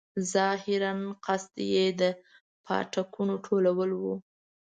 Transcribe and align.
ظاهراً 0.33 0.93
قصد 1.25 1.55
یې 1.73 1.85
د 1.99 2.01
پاټکونو 2.65 3.33
ټولول 3.45 3.89
وو. 4.01 4.15